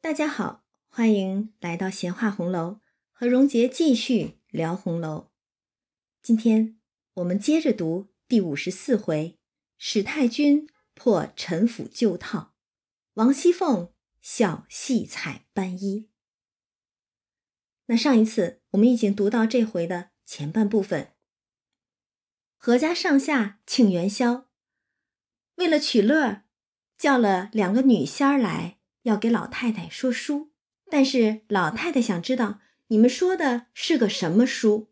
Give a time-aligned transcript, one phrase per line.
[0.00, 2.78] 大家好，欢迎来到闲话红楼，
[3.10, 5.32] 和荣杰继续聊红楼。
[6.22, 6.78] 今天
[7.14, 9.40] 我们接着读第五十四回：
[9.76, 12.54] 史太君破陈府旧套，
[13.14, 13.92] 王熙凤
[14.22, 16.08] 笑戏彩斑衣。
[17.86, 21.12] 那上一次我们已经读到这回的前半部分，
[22.56, 24.48] 何家上下庆元宵，
[25.56, 26.44] 为了取乐，
[26.96, 28.77] 叫了两个女仙儿来。
[29.08, 30.50] 要给老太太说书，
[30.90, 34.90] 但是老太太想知道你们说的是个什么书。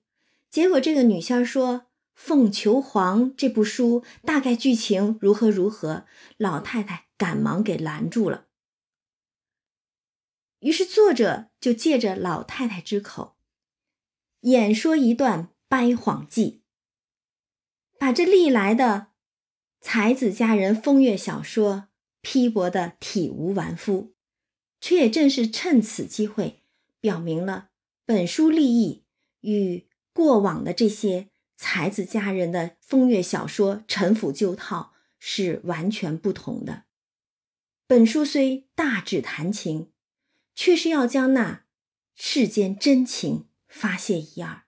[0.50, 1.74] 结果这个女仙说
[2.14, 6.06] 《凤求凰》这部书大概剧情如何如何，
[6.38, 8.46] 老太太赶忙给拦住了。
[10.60, 13.36] 于是作者就借着老太太之口，
[14.40, 16.62] 演说一段掰谎记，
[17.98, 19.08] 把这历来的
[19.82, 21.88] 才子佳人风月小说。
[22.28, 24.12] 批驳的体无完肤，
[24.80, 26.64] 却也正是趁此机会，
[26.98, 27.68] 表明了
[28.04, 29.04] 本书立意
[29.42, 36.86] 与过往的这些才子佳人的风月小说陈腐旧套是完全不同的。
[37.86, 39.92] 本书虽大指谈情，
[40.52, 41.66] 却是要将那
[42.16, 44.64] 世间真情发泄一二。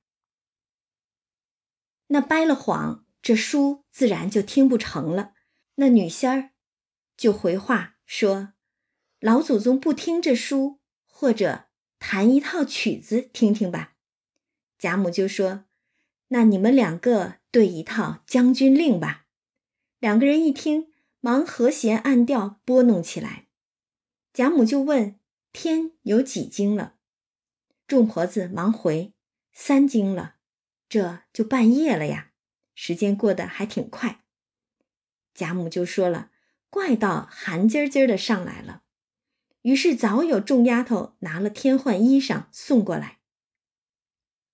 [2.06, 5.32] 那掰了谎，这书自然就听不成了。
[5.74, 6.50] 那女仙儿。
[7.18, 8.52] 就回话说
[9.18, 11.64] ：“老祖宗不听这书，或者
[11.98, 13.96] 弹一套曲子听听吧。”
[14.78, 15.64] 贾母就说
[16.28, 19.26] ：“那你们两个对一套《将军令》吧。”
[19.98, 23.48] 两个人一听，忙和弦按调拨弄起来。
[24.32, 25.18] 贾母就问
[25.52, 26.94] ：“天有几经了？”
[27.88, 29.12] 众婆子忙回
[29.52, 30.36] ：“三经了。”
[30.88, 32.30] 这就半夜了呀，
[32.76, 34.24] 时间过得还挺快。
[35.34, 36.30] 贾母就说了。
[36.70, 38.82] 怪到寒唧唧的上来了，
[39.62, 43.18] 于是早有众丫头拿了添换衣裳送过来。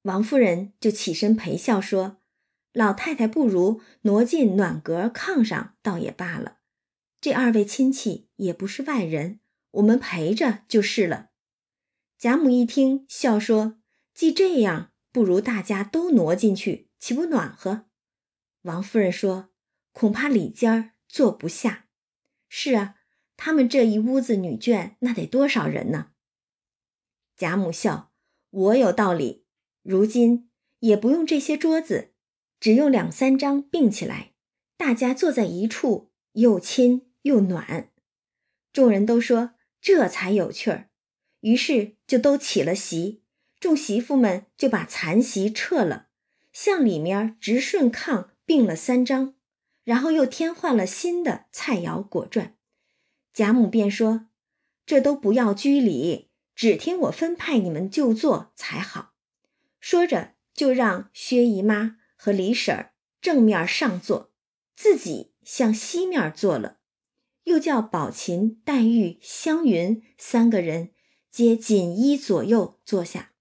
[0.02, 2.18] 王夫人就起身陪笑说
[2.72, 6.58] ：“老太太不如挪进暖阁炕上，倒也罢了。
[7.20, 9.40] 这二位亲戚也不是外人，
[9.72, 11.30] 我们陪着就是了。”
[12.18, 13.78] 贾母一听，笑说
[14.14, 17.86] ：“既这样，不如大家都挪进去，岂不暖和？”
[18.62, 19.50] 王夫人说
[19.92, 21.83] ：“恐怕里间坐不下。”
[22.56, 22.94] 是啊，
[23.36, 26.12] 他们这一屋子女眷，那得多少人呢？
[27.36, 28.12] 贾母笑
[28.48, 29.44] ：“我有道理。
[29.82, 30.48] 如今
[30.78, 32.12] 也不用这些桌子，
[32.60, 34.34] 只用两三张并起来，
[34.76, 37.90] 大家坐在一处，又亲又暖。”
[38.72, 40.90] 众人都说这才有趣儿，
[41.40, 43.24] 于是就都起了席。
[43.58, 46.06] 众媳妇们就把残席撤了，
[46.52, 49.33] 向里面直顺炕并了三张。
[49.84, 52.52] 然后又添换了新的菜肴果馔，
[53.32, 54.28] 贾母便说
[54.86, 59.12] ：“这都不要拘礼，只听我分派你们就坐才好。”
[59.78, 64.32] 说着就让薛姨妈和李婶儿正面上坐，
[64.74, 66.78] 自己向西面坐了，
[67.44, 70.92] 又叫宝琴、黛玉、湘云三个人
[71.30, 73.32] 皆紧依左右坐下，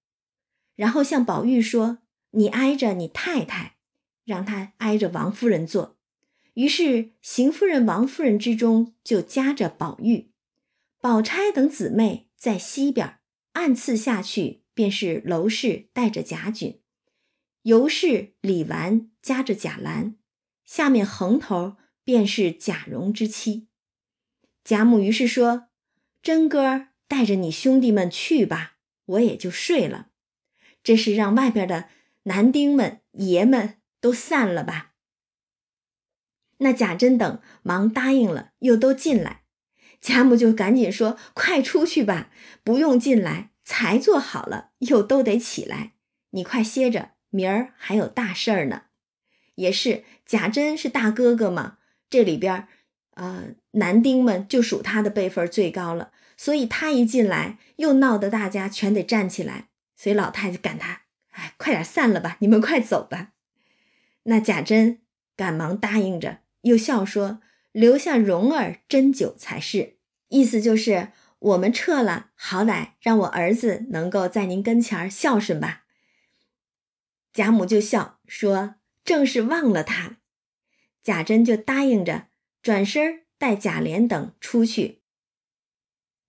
[0.76, 2.00] 然后向宝玉说
[2.32, 3.76] ：“你挨着你太太，
[4.24, 5.96] 让她挨着王夫人坐。”
[6.54, 10.30] 于是，邢夫人、王夫人之中就夹着宝玉、
[11.00, 13.18] 宝钗等姊妹在西边，
[13.54, 16.80] 暗次下去便是娄氏带着贾菌，
[17.62, 20.14] 尤氏、李纨夹着贾兰，
[20.64, 23.66] 下面横头便是贾蓉之妻。
[24.62, 25.66] 贾母于是说
[26.22, 28.76] ：“真哥带着你兄弟们去吧，
[29.06, 30.10] 我也就睡了。
[30.84, 31.88] 这是让外边的
[32.22, 34.92] 男丁们、爷们都散了吧。”
[36.64, 39.42] 那贾珍等忙答应了，又都进来。
[40.00, 42.30] 贾母就赶紧说：“快出去吧，
[42.64, 45.92] 不用进来，才做好了，又都得起来。
[46.30, 48.84] 你快歇着，明儿还有大事儿呢。”
[49.56, 51.76] 也是，贾珍是大哥哥嘛，
[52.08, 52.66] 这里边
[53.14, 59.68] 呃，男丁们就属他的辈分最高了，所以他一进来，又闹得大家全得站起来。
[59.94, 61.02] 所以老太太赶他
[61.32, 63.32] ：“哎，快点散了吧，你们快走吧。”
[64.24, 65.00] 那贾珍
[65.36, 66.43] 赶忙答应着。
[66.64, 67.40] 又笑说
[67.72, 69.96] ：“留下蓉儿斟酒才是。”
[70.28, 75.84] 意思就是我们撤了，好歹让我儿子能够在您跟前孝顺吧。
[77.32, 80.18] 贾母就笑说：“正是忘了他。”
[81.02, 82.28] 贾珍就答应着，
[82.62, 85.02] 转身带贾琏等出去。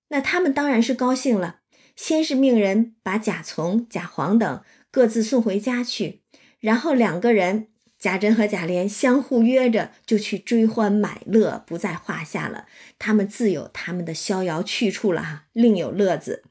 [0.09, 1.61] 那他们当然是高兴了，
[1.95, 6.23] 先是命人把贾从、贾黄等各自送回家去，
[6.59, 12.67] 然后两个人贾珍和贾琏相互约着就去追欢买乐，不在话下了。
[12.99, 16.43] 他们自有他们的逍遥去处了哈，另有乐子。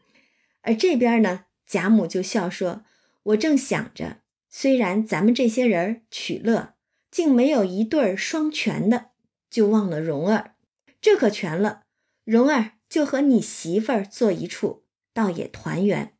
[0.62, 2.84] 而这边呢，贾母就笑说
[3.22, 4.18] ：“我正想着，
[4.48, 6.74] 虽然咱们这些人取乐，
[7.10, 9.10] 竟没有一对儿双全的，
[9.50, 10.54] 就忘了蓉儿。
[11.00, 11.82] 这可全了，
[12.24, 16.14] 蓉儿就和你媳妇儿坐一处，倒也团圆。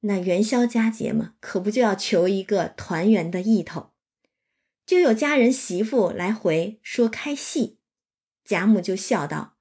[0.00, 3.92] 那元宵佳节嘛，可不就要求一个团圆的意头？
[4.86, 7.78] 就有家人媳妇来回说开戏，
[8.44, 9.56] 贾母就笑道：‘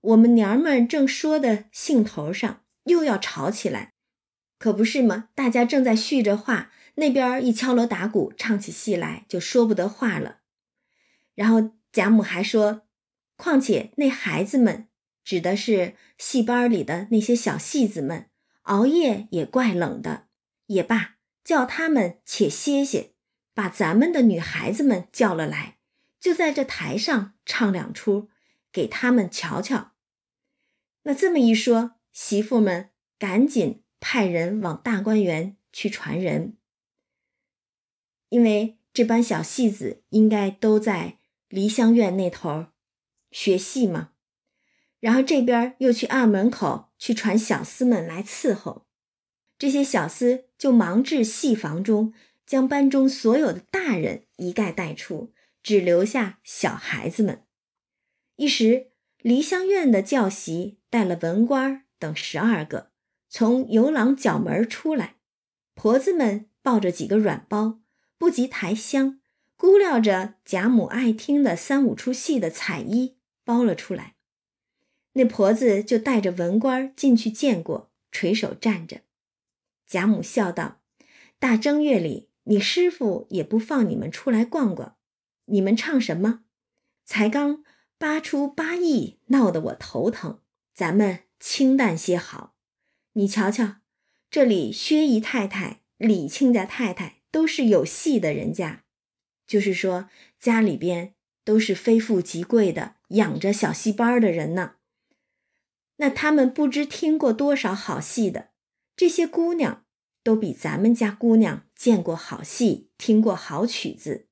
[0.00, 3.94] 我们娘们正说的兴头上。’”又要吵起来，
[4.60, 5.30] 可不是吗？
[5.34, 10.42] 大家正在叙着话，那边一敲锣打鼓，唱起戏来，就说不得话了。
[11.34, 12.82] 然后贾母还说
[13.36, 14.86] ：“况且那孩子们，
[15.24, 18.30] 指的是戏班里的那些小戏子们，
[18.62, 20.28] 熬夜也怪冷的。
[20.66, 23.14] 也罢，叫他们且歇歇，
[23.56, 25.78] 把咱们的女孩子们叫了来，
[26.20, 28.28] 就在这台上唱两出，
[28.70, 29.94] 给他们瞧瞧。”
[31.02, 31.94] 那这么一说。
[32.16, 32.88] 媳妇们
[33.18, 36.56] 赶紧派人往大观园去传人，
[38.30, 41.18] 因为这班小戏子应该都在
[41.50, 42.68] 梨香院那头
[43.30, 44.12] 学戏嘛。
[44.98, 48.86] 然后这边又去二门口去传小厮们来伺候，
[49.58, 52.14] 这些小厮就忙至戏房中，
[52.46, 55.32] 将班中所有的大人一概带出，
[55.62, 57.42] 只留下小孩子们。
[58.36, 62.90] 一时梨香院的教习带了文官等十二个
[63.28, 65.16] 从游廊角门出来，
[65.74, 67.80] 婆子们抱着几个软包，
[68.16, 69.20] 不及抬香，
[69.56, 74.14] 估料着贾母爱听的三五出戏的彩衣包了出来。
[75.14, 79.00] 那婆子就带着文官进去见过，垂手站着。
[79.86, 80.82] 贾母笑道
[81.40, 84.96] ：“大正月里，你师傅也不放你们出来逛逛，
[85.44, 86.42] 你们唱什么？
[87.04, 87.62] 才刚
[87.96, 90.40] 八出八艺，闹得我头疼。
[90.74, 92.54] 咱们。”清淡些好，
[93.12, 93.76] 你瞧瞧，
[94.30, 98.84] 这里薛姨太太、李亲家太太都是有戏的人家，
[99.46, 100.08] 就是说
[100.40, 101.14] 家里边
[101.44, 104.76] 都是非富即贵的，养着小戏班的人呢。
[105.96, 108.48] 那他们不知听过多少好戏的，
[108.96, 109.84] 这些姑娘
[110.24, 114.26] 都比咱们家姑娘见过好戏，听过好曲子，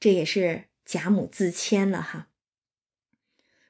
[0.00, 2.30] 这也是贾母自谦了哈。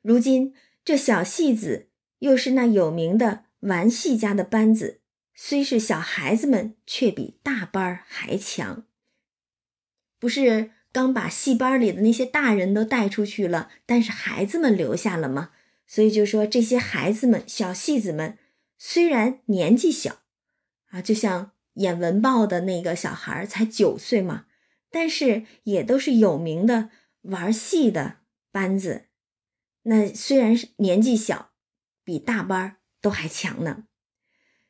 [0.01, 1.91] 如今这小戏子。
[2.21, 5.03] 又是那有名的玩戏家的班子，
[5.35, 8.87] 虽是小孩子们，却比大班儿还强。
[10.19, 15.51] 不是刚把戏班里的那些大人都带出去了，但是孩子们留下了吗？
[15.87, 18.39] 所以就说这些孩子们、小戏子们，
[18.79, 20.23] 虽然年纪小，
[20.87, 24.47] 啊，就像演文报的那个小孩才九岁嘛，
[24.91, 26.91] 但是也都是有名的
[27.23, 28.17] 玩戏的
[28.51, 29.07] 班子。
[29.83, 31.51] 那虽然是年纪小。
[32.07, 33.85] 比大班都还强呢，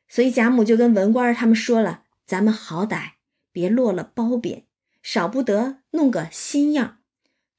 [0.07, 3.15] 所以贾母就跟文官他们说了：“咱们好歹
[3.51, 4.67] 别落了褒贬，
[5.03, 6.99] 少不得弄个新样，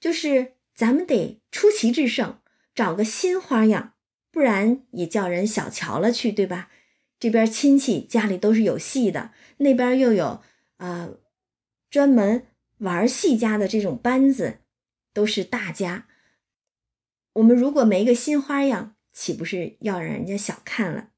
[0.01, 2.41] 就是咱们得出奇制胜，
[2.75, 3.93] 找个新花样，
[4.31, 6.71] 不然也叫人小瞧了去，对吧？
[7.19, 10.43] 这边亲戚家里都是有戏的，那边又有
[10.77, 11.11] 啊
[11.91, 12.47] 专门
[12.79, 14.59] 玩戏家的这种班子，
[15.13, 16.09] 都是大家。
[17.35, 21.09] 我们如果没个新花样。”岂不是要让人家小看了？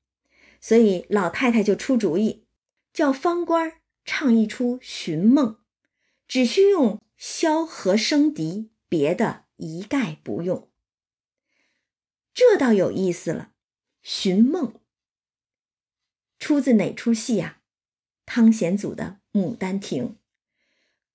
[0.60, 2.46] 所以老太太就出主意，
[2.92, 5.54] 叫方官唱一出《寻梦》，
[6.28, 10.70] 只需用箫和笙笛，别的一概不用。
[12.32, 13.50] 这倒有意思了，
[14.00, 14.68] 《寻梦》
[16.38, 17.58] 出自哪出戏呀？
[18.24, 20.04] 汤显祖的《牡丹亭》。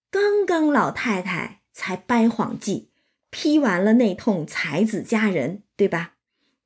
[0.09, 2.89] 刚刚老太太才掰谎计，
[3.29, 6.15] 批完了那通才子佳人，对吧？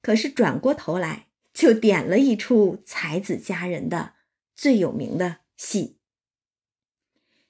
[0.02, 4.14] 可是转过头来，就点了一出才子佳人的
[4.56, 5.98] 最有名的戏。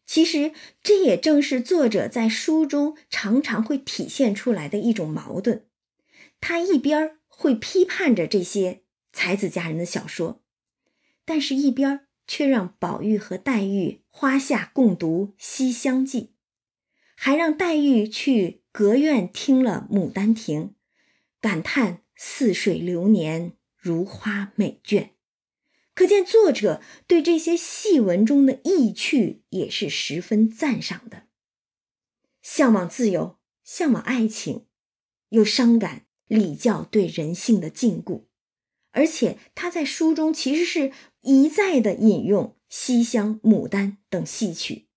[0.05, 5.65] 其实这也正是作者在书中常常会体现出来的一种矛盾：
[6.39, 10.41] 他一边会批判着这些才子佳人的小说，
[11.27, 16.22] 但是一边却让宝玉和黛玉花下共读《西厢记》，
[17.15, 20.62] 还让黛玉去隔院听了《牡丹亭》，
[21.39, 22.01] 感叹。
[22.19, 25.10] 似水流年，如花美眷，
[25.93, 31.27] 可见作者对这些戏文中的意趣也是十分赞赏的。
[32.41, 34.65] 向往自由，向往爱情，
[35.29, 38.24] 又伤感礼教对人性的禁锢，
[38.97, 44.87] 而且他在书中其实是一再的引用《西厢》《牡丹》等戏曲，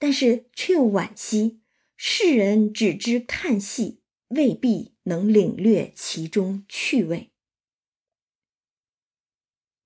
[0.00, 1.60] 但是却又惋惜，
[1.96, 7.30] 世人只知看戏，未必能领略其中趣味。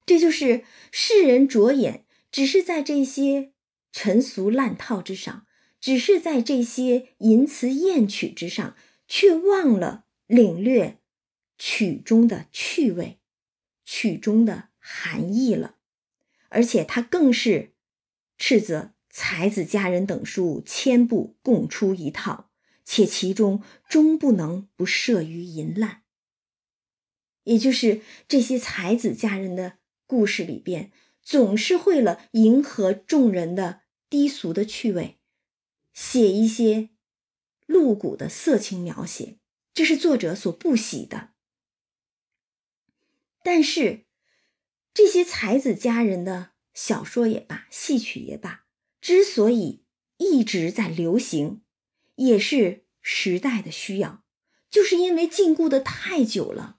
[0.06, 3.52] 这就是世人着眼，只是在这些
[3.92, 5.46] 陈俗烂套之上，
[5.78, 8.74] 只是在这些淫词艳曲之上，
[9.06, 10.97] 却忘了领略
[11.58, 13.18] 曲中的趣味，
[13.84, 15.76] 曲中的含义了。
[16.48, 17.74] 而且他更是
[18.38, 22.50] 斥责才子佳人等书千部共出一套，
[22.84, 26.02] 且其中终不能不涉于淫滥。
[27.44, 29.78] 也就是这些才子佳人的。
[30.10, 30.90] 故事里边
[31.22, 35.18] 总是会了迎合众人的低俗的趣味，
[35.92, 36.88] 写一些
[37.66, 39.36] 露骨的色情描写，
[39.74, 41.32] 这是作者所不喜的。
[43.50, 44.04] 但是，
[44.92, 48.66] 这些才子佳人的小说也罢，戏曲也罢，
[49.00, 49.86] 之所以
[50.18, 51.62] 一直在流行，
[52.16, 54.22] 也是时代的需要，
[54.68, 56.78] 就是因为禁锢的太久了，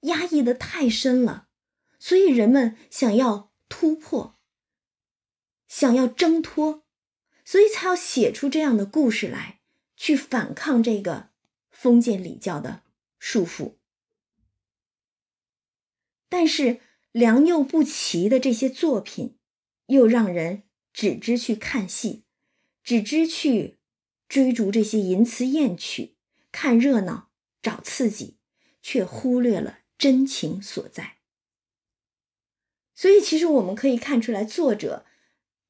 [0.00, 1.46] 压抑的太深了。
[2.00, 4.40] 所以人们想要突破，
[5.68, 6.84] 想要挣脱，
[7.44, 9.60] 所以才要写出这样的故事来，
[9.96, 11.30] 去反抗这个
[11.70, 12.82] 封建礼教的
[13.20, 13.76] 束缚。
[16.28, 16.80] 但是
[17.12, 19.38] 良莠不齐的这些作品，
[19.86, 22.24] 又让人只知去看戏，
[22.82, 23.78] 只知去
[24.28, 26.16] 追逐这些淫词艳曲，
[26.50, 27.30] 看热闹
[27.62, 28.38] 找刺激，
[28.82, 31.18] 却忽略了真情所在。
[32.94, 35.06] 所以，其实我们可以看出来，作者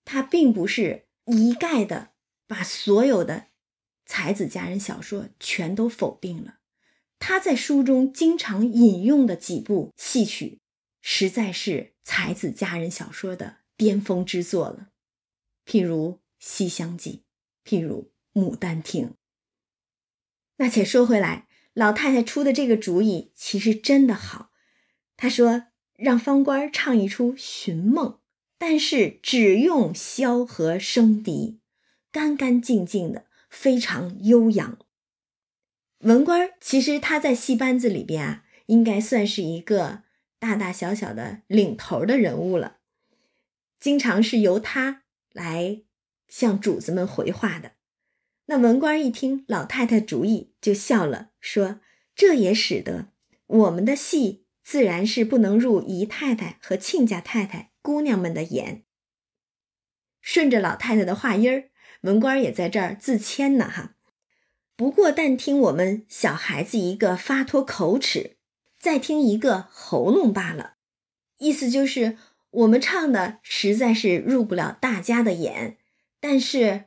[0.04, 2.12] 他并不是一概的
[2.46, 3.48] 把所有的
[4.04, 6.55] 才子佳人小说全都否定了。
[7.18, 10.60] 他在书中经常引用的几部戏曲，
[11.00, 14.88] 实在是才子佳人小说的巅峰之作了。
[15.64, 17.22] 譬如《西厢记》，
[17.68, 19.08] 譬如《牡丹亭》。
[20.56, 24.50] 那且说回来，老太太出的这个主意其实真的好。
[25.16, 25.64] 她说。
[25.98, 28.18] 让方官唱一出寻梦，
[28.58, 31.60] 但是只用箫和笙笛，
[32.12, 34.78] 干干净净的，非常悠扬。
[36.06, 40.04] 文官其实他在戏班子里边啊，应该算是一个
[40.38, 42.76] 大大小小的领头的人物了，
[43.80, 45.82] 经常是由他来
[46.28, 47.72] 向主子们回话的。
[48.44, 51.80] 那文官一听老太太主意，就笑了，说
[52.14, 53.08] ：“这也使得
[53.46, 58.84] 我们的戏。”自然是不能入姨太太和亲家太太姑娘们的眼。
[60.20, 61.70] 顺着老太太的话音儿，
[62.02, 63.95] 文官也在这儿自谦呢哈。
[64.76, 68.36] 不过但听我们小孩子一个发脱口齿，
[68.78, 70.74] 再听一个喉咙罢了。
[71.38, 72.18] 意思就是
[72.50, 75.78] 我们唱的实在是入不了大家的眼，
[76.20, 76.84] 但是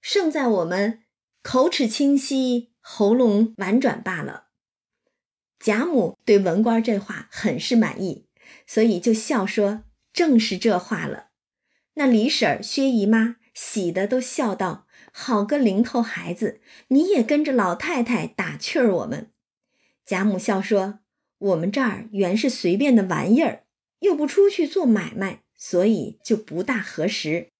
[0.00, 1.02] 胜在我们
[1.42, 4.46] 口齿清晰，喉咙婉转罢了。
[5.58, 8.28] 贾母对文官这话很是满意，
[8.66, 11.30] 所以就笑说：“正是这话了。”
[11.94, 14.83] 那李婶、薛姨妈喜的都笑道
[15.16, 19.30] ：“好个零头孩子，你也跟着老太太打趣儿我们。”
[20.04, 20.98] 贾母笑说
[21.38, 23.62] ：“我们这儿原是随便的玩意儿，
[24.00, 27.52] 又不出去做买卖，所以就不大合时。”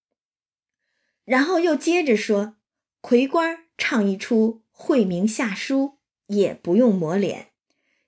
[1.24, 2.56] 然后又接着说
[3.00, 7.52] ：“魁官唱一出惠明下书，也不用抹脸。”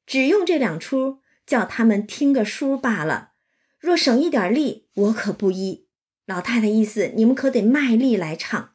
[0.05, 3.33] 只用这两出叫他们听个书罢了。
[3.79, 5.87] 若省一点力，我可不依。
[6.27, 8.73] 老太太意思，你们可得卖力来唱。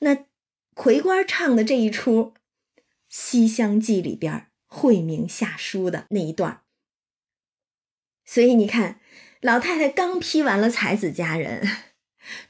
[0.00, 0.26] 那
[0.74, 2.34] 魁官唱的这一出
[3.08, 6.62] 《西厢记》里边慧明下书的那一段
[8.26, 9.00] 所以你看，
[9.40, 11.66] 老太太刚批完了才子佳人，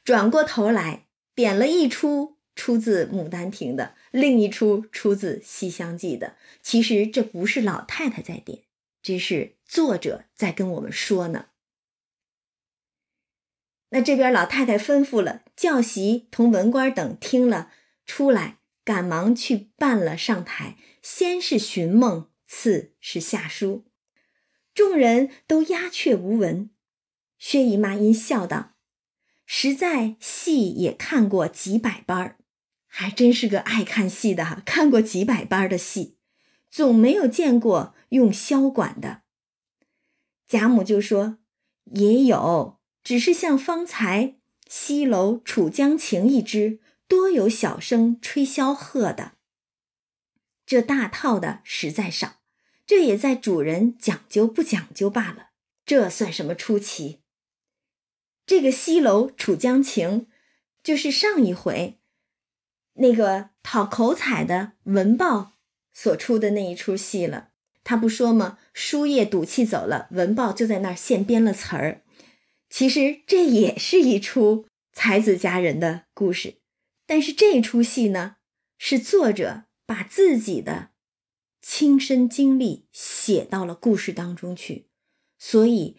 [0.02, 2.38] 转过头来点了一出。
[2.56, 8.64] 出自《牡丹亭》的另一出，出自《西厢记》的，其实这不是老太太在点，
[9.00, 11.46] 这是作者在跟我们说呢。
[13.90, 17.70] 那这边老太太吩咐了教习同文官等听了
[18.06, 23.84] 出来，赶忙去办了上台，先是寻梦，次是下书，
[24.72, 26.70] 众人都鸦雀无闻。
[27.38, 28.76] 薛姨妈因笑道
[29.44, 32.38] ：“实在戏也看过几百班儿。”
[32.88, 36.16] 还真是个爱看戏的，看过几百班的戏，
[36.70, 39.24] 总没有见过用箫管的。
[40.48, 41.36] 贾母就说
[41.92, 44.26] ：“也有，只是像方才
[44.72, 49.32] 《西楼楚江情》一支，多有小生吹箫喝的。
[50.64, 52.36] 这大套的实在少，
[52.86, 55.48] 这也在主人讲究不讲究罢了。
[55.84, 57.20] 这算什么出奇？
[58.46, 60.20] 这个《西楼楚江情》。”
[60.84, 61.98] 就是上一回
[62.94, 65.52] 那个讨口彩的文豹
[65.92, 67.50] 所出的那一出戏了。
[67.82, 68.58] 他不说吗？
[68.72, 72.02] 书页赌气走了，文豹就在那儿现编了词儿。
[72.70, 76.60] 其实这也是一出才子佳人的故事，
[77.04, 78.36] 但是这出戏呢，
[78.78, 80.92] 是作者把自己的
[81.60, 84.88] 亲身经历写到了故事当中去，
[85.36, 85.96] 所以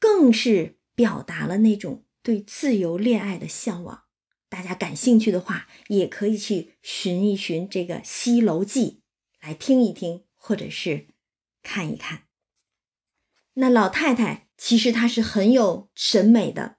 [0.00, 4.04] 更是表达了那种对自由恋爱的向往。
[4.48, 9.02] 大家感兴趣的话，也可以去寻一寻这个《西楼记》
[9.46, 11.08] 来听一听，或者是。
[11.68, 12.28] 看一看，
[13.54, 16.76] 那老太太其实她是很有审美的，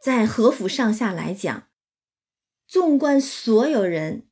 [0.00, 1.68] 在和府上下来讲，
[2.66, 4.26] 纵观所有人，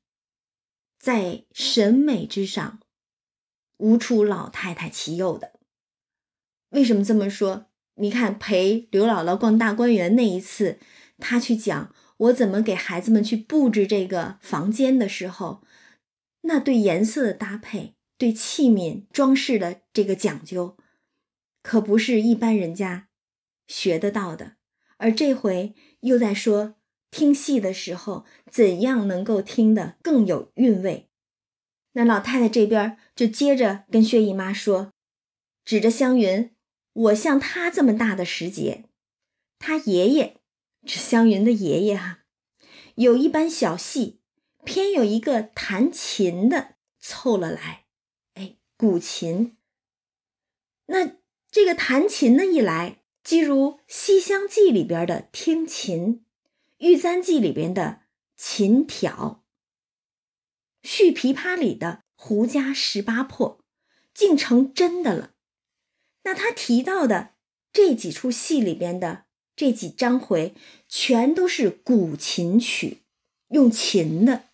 [0.98, 2.80] 在审美之上，
[3.78, 5.52] 无出老太太其右的。
[6.70, 7.66] 为什么这么说？
[7.94, 10.78] 你看陪刘姥姥逛大观园那一次，
[11.18, 15.62] 她去讲我怎么给孩子们去布置这个房间的时候，
[16.42, 17.96] 那对颜色的搭配。
[18.18, 20.76] 对器皿装饰的这个讲究，
[21.62, 23.08] 可不是一般人家
[23.66, 24.56] 学得到的。
[24.98, 26.76] 而这回又在说
[27.10, 31.08] 听戏的时候，怎样能够听得更有韵味。
[31.92, 34.92] 那老太太这边就接着跟薛姨妈说，
[35.64, 36.54] 指着湘云
[36.92, 38.84] ：“我像她这么大的时节，
[39.58, 40.36] 她爷爷，
[40.86, 42.20] 这湘云的爷爷哈，
[42.94, 44.20] 有一班小戏，
[44.64, 47.86] 偏有一个弹琴的凑了来。”
[48.34, 49.56] 哎古琴，
[50.86, 51.19] 那
[51.50, 56.16] 这个弹琴的一来，即如《西厢记》里边的听琴，
[56.78, 58.02] 《玉簪记》里边的
[58.36, 59.42] 琴挑，
[60.88, 63.64] 《续琵琶》里的胡笳十八破，
[64.14, 65.32] 竟成真的了。
[66.22, 67.34] 那他提到的
[67.72, 69.24] 这几出戏里边的
[69.56, 70.54] 这几章回，
[70.88, 72.98] 全都是古琴曲，
[73.48, 74.44] 用琴的，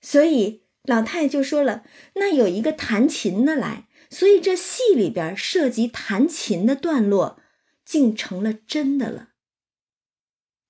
[0.00, 0.62] 所以。
[0.86, 1.82] 老太太就说了
[2.16, 7.40] ：“那有一个弹琴的来，所以这戏里边涉及弹琴的段落，
[7.84, 9.30] 竟成了真的了。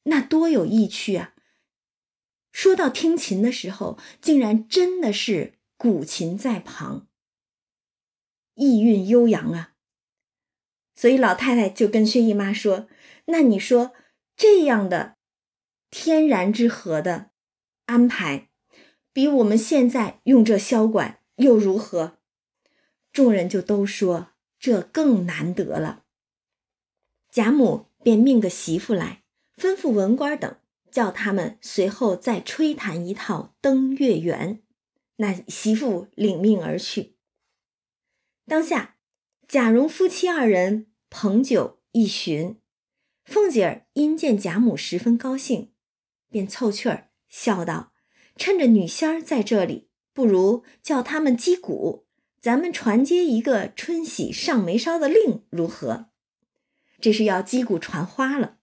[0.04, 1.34] 那多有意趣啊！
[2.52, 7.08] 说到听琴的时候，竟然真的是古琴在旁，
[8.54, 9.74] 意韵悠扬啊！
[10.94, 12.88] 所以老太太就跟薛姨妈说
[13.26, 13.92] ：‘那你说
[14.36, 15.16] 这样的
[15.90, 17.30] 天然之和的
[17.86, 18.50] 安排。’”
[19.14, 22.18] 比我们现在用这箫管又如何？
[23.14, 26.04] 众人就都说这更难得了。
[27.30, 29.22] 贾母便命个媳妇来，
[29.56, 30.56] 吩咐文官等
[30.90, 34.56] 叫他们随后再吹弹一套《登月圆》。
[35.16, 37.16] 那媳妇领命而去。
[38.46, 38.96] 当下
[39.46, 42.60] 贾蓉夫妻二人捧酒一巡，
[43.24, 45.72] 凤姐儿因见贾母十分高兴，
[46.30, 47.92] 便凑趣儿笑道。
[48.36, 52.03] 趁着女仙儿在这里，不如叫他们击鼓，
[52.44, 56.10] 咱们传接一个春喜上眉梢的令，如何？
[57.00, 58.58] 这是要击鼓传花了。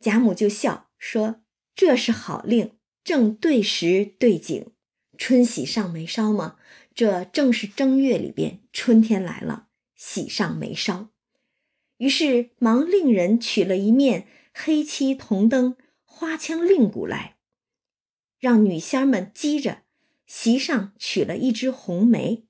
[0.00, 1.40] 贾母就笑说
[1.76, 2.72] ：“这是好令，
[3.04, 4.72] 正对时对景。
[5.16, 6.56] 春喜上眉梢嘛，
[6.96, 11.10] 这正是正月里边春天来了，喜上眉梢。”
[11.98, 17.36] 于是忙令人取了一面黑漆铜灯花腔令鼓来。
[18.40, 19.82] 让女仙们击着，
[20.26, 22.42] 席上取了一枝红梅。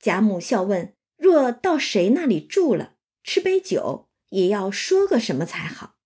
[0.00, 5.96] 贾母笑问：“若到谁那里住了，吃杯酒，也要说个什么才好？”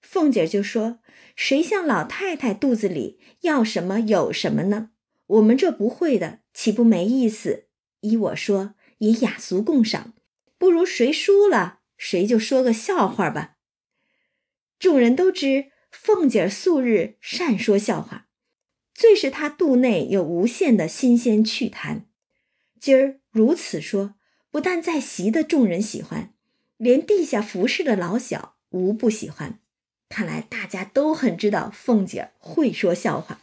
[0.00, 1.00] 凤姐就说
[1.34, 4.90] ：“谁像老太太肚子里要什么有什么呢？
[5.26, 7.66] 我们这不会的，岂不没意思？
[8.00, 10.14] 依我说，也雅俗共赏，
[10.56, 13.56] 不如谁输了，谁就说个笑话吧。”
[14.78, 15.72] 众人都知。
[15.90, 18.28] 凤姐素日善说笑话，
[18.94, 22.07] 最是她肚内有无限的新鲜趣谈。
[22.80, 24.14] 今儿如此说，
[24.50, 26.32] 不但在席的众人喜欢，
[26.76, 29.58] 连地下服侍的老小无不喜欢。
[30.08, 33.40] 看来大家都很知道凤姐会说笑话。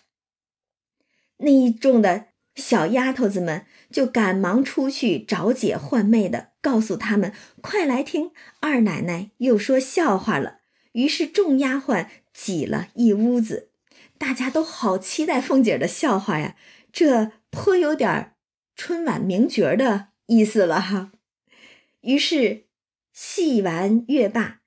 [1.38, 10.60] 那一众的小丫头子们就赶忙出去找姐唤妹的，告诉他们：“快来听，二奶奶又说笑话了。”
[10.94, 12.08] 于是众丫鬟。
[12.36, 13.70] 挤了一屋子，
[14.18, 16.58] 大家都好期待凤姐的笑话呀，
[16.92, 18.35] 这颇有点儿
[18.76, 21.12] 春晚名角的意思了哈。
[22.02, 22.66] 于是
[23.12, 24.62] 戏完乐罢，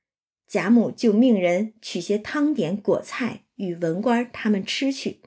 [0.47, 5.21] 贾母就命人取些汤点果菜与文官他们吃去，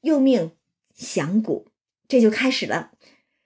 [0.00, 0.52] 又命
[0.94, 1.68] 响鼓，
[2.08, 2.92] 这就开始了。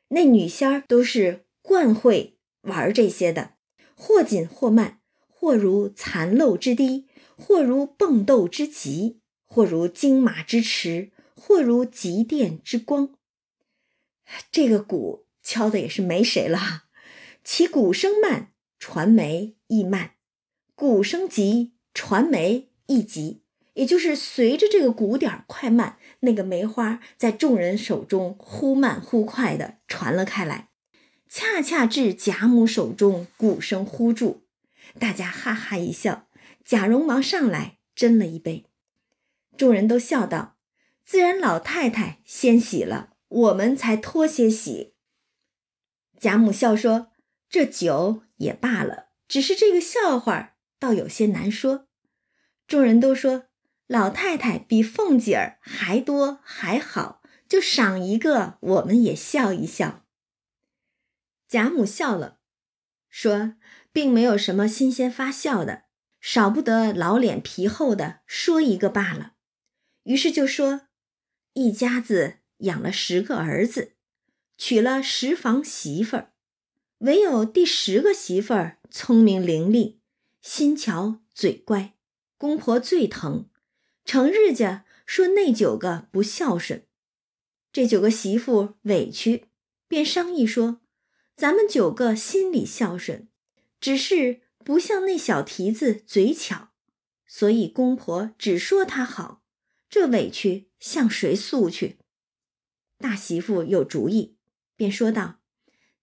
[0.08, 3.54] 那女仙儿都是惯会玩这些的，
[3.96, 7.06] 或紧或慢，或如残漏之滴。
[7.36, 13.12] 或如蹦斗之急，或如金马之驰，或如极电之光。
[14.50, 16.84] 这个鼓敲的也是没谁了，
[17.42, 20.10] 其鼓声慢，传媒亦慢；
[20.74, 23.42] 鼓声急，传媒亦急。
[23.74, 30.68] 也就是随着这个鼓点快慢，那个梅花在众人手中忽慢忽快的传了开来，
[31.28, 34.44] 恰恰至贾母手中，鼓声忽住，
[35.00, 36.28] 大家哈哈一笑。
[36.64, 38.64] 贾蓉忙上来斟了一杯，
[39.56, 40.56] 众人都笑道
[41.04, 44.94] ：“自然老太太先喜了，我们才脱些喜。”
[46.18, 47.12] 贾母笑说
[47.50, 51.88] ：“这酒也罢了，只是这个笑话倒有些难说。”
[52.66, 53.46] 众人都说。
[53.86, 60.06] 老太太比凤姐儿还多还好，就赏一个，我们也笑一笑。
[61.46, 62.40] 贾母笑了，
[63.10, 63.56] 说
[63.92, 65.84] ：“并没有什么新鲜发笑的，
[66.18, 69.34] 少不得老脸皮厚的说一个罢了。”
[70.04, 70.88] 于是就说
[71.52, 73.92] ：“一家子养了十个儿子，
[74.56, 76.32] 娶了十房媳妇儿，
[76.98, 79.96] 唯有第十个媳妇儿聪明伶俐，
[80.40, 81.94] 心巧嘴乖，
[82.38, 83.48] 公婆最疼。”
[84.04, 86.84] 成日家说那九个不孝顺，
[87.72, 89.46] 这九个媳妇委屈，
[89.88, 90.82] 便商议说
[91.34, 93.28] ：“咱们九个心里孝顺，
[93.80, 96.68] 只是不像那小蹄子嘴巧，
[97.26, 99.42] 所以公婆只说他好，
[99.88, 101.96] 这委屈向谁诉去？”
[102.98, 104.36] 大媳妇有主意，
[104.76, 105.40] 便说道：“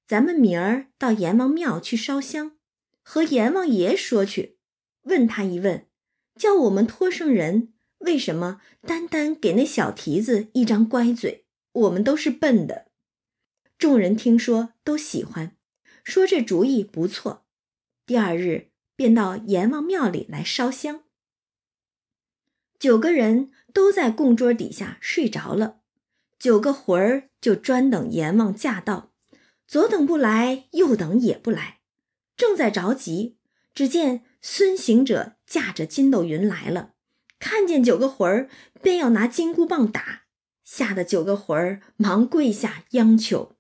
[0.08, 2.58] 咱们明儿到阎王庙去烧香，
[3.02, 4.58] 和阎王爷说去，
[5.04, 5.88] 问他一问，
[6.36, 11.46] 叫我们托生人。”为什么单单给那小蹄子一张乖嘴？
[11.72, 12.88] 我们都是笨的。
[13.78, 15.56] 众人听说都喜欢，
[16.04, 17.46] 说这主意不错。
[18.08, 21.04] 第二日便到阎王庙里来烧香。
[22.80, 25.81] 九个人都在供桌底下睡着了，
[26.42, 29.12] 九个魂儿就专等阎王驾到，
[29.68, 31.82] 左等不来，右等也不来，
[32.36, 33.38] 正在着急，
[33.76, 36.94] 只见孙行者驾着筋斗云来了。
[37.38, 38.50] 看见九个魂儿，
[38.82, 40.24] 便要拿金箍棒打，
[40.64, 43.56] 吓得九个魂儿忙跪下央求。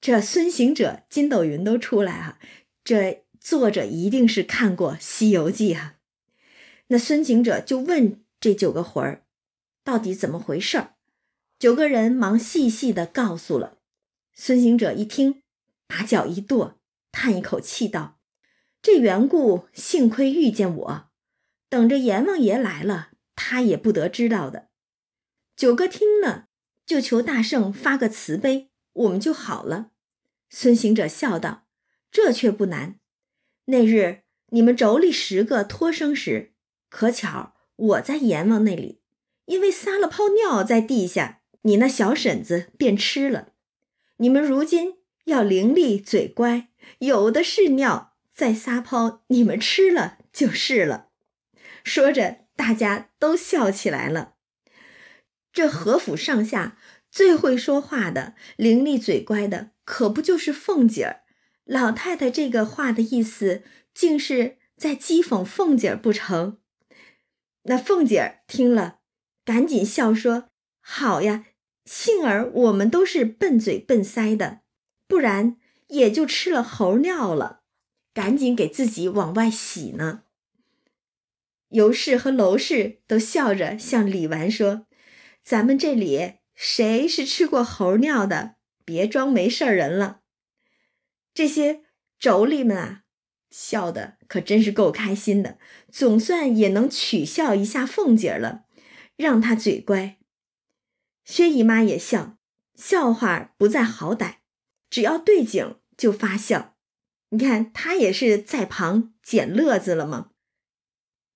[0.00, 2.40] 这孙行者、筋斗云都出来啊，
[2.82, 5.98] 这作者一定是看过《西游记》啊。
[6.88, 9.22] 那孙行者就问这九个魂儿，
[9.84, 10.94] 到底怎么回事儿？
[11.60, 13.76] 九个人忙细细的告诉了。
[14.32, 15.42] 孙行者一听，
[15.86, 16.78] 把脚一跺，
[17.12, 18.18] 叹一口气道
[18.80, 21.10] ：“这缘故，幸亏遇见我。”
[21.68, 24.70] 等着阎王爷来了，他也不得知道的。
[25.54, 26.46] 九哥听了，
[26.86, 29.90] 就求大圣发个慈悲，我们就好了。
[30.48, 31.66] 孙行者笑道
[32.10, 32.98] ：“这却不难。
[33.66, 36.54] 那日你们妯娌十个托生时，
[36.88, 39.02] 可巧我在阎王那里，
[39.44, 43.52] 因为撒了泡尿在地下，你那小婶子便吃了。
[44.16, 46.68] 你们如今要伶俐嘴乖，
[46.98, 51.08] 有的是尿，再撒泡，你们吃了就是了。”
[51.84, 54.34] 说着，大家都笑起来了。
[55.52, 56.78] 这何府上下
[57.10, 61.22] 最会说话的、伶俐嘴乖的，可不就是凤姐儿？
[61.64, 63.62] 老太太这个话的意思，
[63.94, 66.58] 竟是在讥讽凤姐儿不成？
[67.64, 69.00] 那凤姐儿听了，
[69.44, 70.48] 赶紧笑说
[70.80, 71.46] ：“好呀，
[71.92, 74.60] 幸而我们都是笨嘴笨腮的，
[75.08, 75.56] 不然
[75.88, 77.62] 也就吃了猴尿了。”
[78.14, 80.22] 赶紧给自己往外洗呢。
[81.70, 84.86] 尤氏和娄氏都笑着向李纨说
[85.42, 88.54] ：“咱们这里谁是吃过猴尿的？
[88.84, 90.20] 别装没事人了。”
[91.34, 91.82] 这些
[92.20, 93.02] 妯娌们啊，
[93.50, 95.58] 笑的可真是够开心的，
[95.90, 98.66] 总算也能取笑一下凤姐了，
[99.16, 100.19] 让她嘴乖。
[101.24, 102.38] 薛姨妈也笑，
[102.74, 104.36] 笑话不在好歹，
[104.88, 106.76] 只要对景就发笑。
[107.30, 110.32] 你看她也是在旁捡乐子了吗？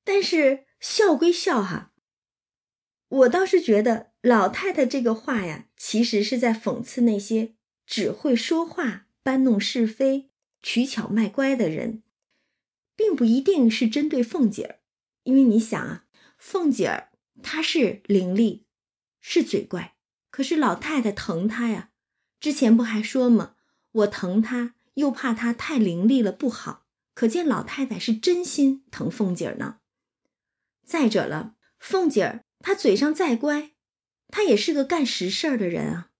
[0.02, 1.92] 但是笑归笑哈，
[3.08, 7.54] 我倒是觉得老太太这个话呀，其实是在讽刺那些
[7.86, 12.02] 只会说话、搬弄是非、取巧卖乖的人，
[12.96, 14.80] 并不一定是针对凤姐儿。
[15.22, 16.04] 因为你想啊，
[16.36, 17.10] 凤姐儿
[17.42, 18.63] 她是伶俐，
[19.26, 19.96] 是嘴怪，
[20.30, 21.92] 可是老太太疼她呀。
[22.38, 23.56] 之前不还说吗？
[23.90, 26.84] 我疼她，又怕她太伶俐了不好。
[27.14, 29.78] 可见老太太是真心疼凤姐儿呢。
[30.84, 33.72] 再者了，凤姐儿她嘴上再乖，
[34.28, 36.10] 她也是个干实事儿的人啊。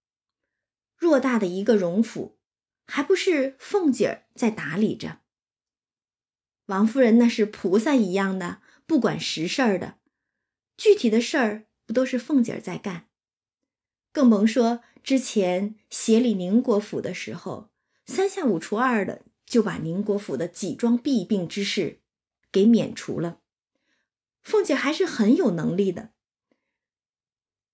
[0.99, 2.38] 偌大的一个荣府，
[2.87, 5.21] 还不是凤姐儿在打理着？
[6.67, 9.99] 王夫人那是菩萨一样的，不管实事儿的，
[10.79, 13.09] 具体的事儿不都是凤姐儿在干？
[14.12, 17.70] 更甭说之前协理宁国府的时候，
[18.07, 22.01] 三下五除二的就把宁国府的几桩弊病之事
[22.53, 23.40] 给免除了。
[24.42, 26.12] 凤姐还是很有能力的，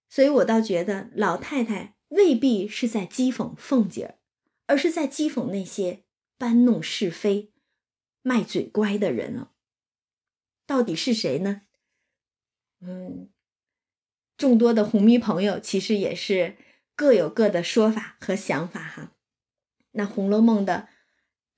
[0.08, 4.18] 所以我倒觉得老太太未必是在讥讽凤姐儿，
[4.66, 6.04] 而是在讥讽那些
[6.38, 7.52] 搬弄是非、
[8.22, 9.52] 卖嘴乖的人了。
[10.64, 11.62] 到底是谁呢？
[12.80, 13.28] 嗯，
[14.40, 16.56] 众多的红迷朋友其实也是
[16.96, 19.12] 各有各的说法和想法哈。
[19.90, 20.88] 那《红楼梦》的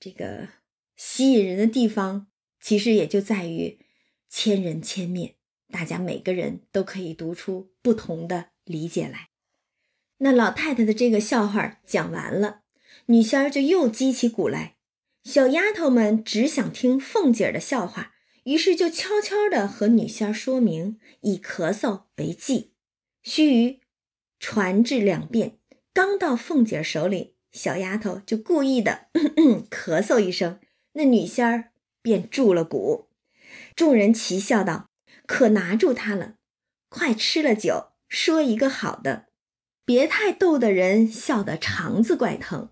[0.01, 0.49] 这个
[0.97, 2.27] 吸引人的地方，
[2.61, 3.79] 其实也就在于
[4.29, 5.37] 千人千面，
[5.71, 9.29] 大家每个人都可以读出不同的理解来。
[10.18, 12.62] 那老太太的这个笑话讲完了，
[13.07, 14.75] 女仙儿就又击起鼓来，
[15.23, 18.12] 小丫头们只想听凤姐儿的笑话。
[18.45, 22.72] 于是就悄悄地和女仙儿说明，以咳嗽为忌，
[23.23, 23.81] 须臾
[24.39, 25.59] 传至两遍。
[25.93, 29.09] 刚到凤姐手里，小丫头就故意的
[29.71, 30.59] 咳嗽一声，
[30.93, 33.09] 那女仙儿便住了鼓。
[33.77, 34.91] 众人齐笑道
[35.27, 36.37] ：“可拿住他了！
[36.89, 39.27] 快吃了酒，说一个好的，
[39.85, 42.71] 别太逗得人笑得肠子怪疼。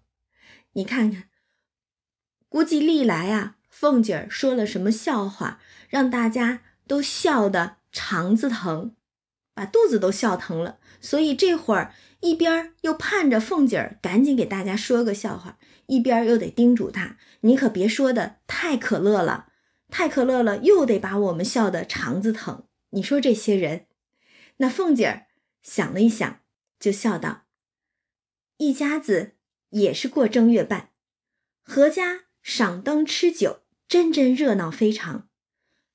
[0.72, 1.28] 你看看，
[2.48, 5.58] 估计历来啊。”凤姐儿说了什么笑话，
[5.88, 8.94] 让大家都笑得肠子疼，
[9.54, 10.78] 把肚子都笑疼了。
[11.00, 19.48] 所以这会儿一边又盼着凤姐儿赶紧给大家说个笑话，一边又得叮嘱她：“你可别说的太可乐了，
[19.88, 23.86] 太可乐了，又得把我们笑的肠子疼。”你说这些人，
[24.56, 25.26] 那凤姐儿
[25.62, 26.40] 想了一想，
[26.78, 27.44] 就笑道
[28.58, 29.36] ：“一家子
[29.70, 30.90] 也是过正月半，
[31.64, 33.60] 阖家赏灯吃酒。”
[33.90, 35.28] 真真热闹非常，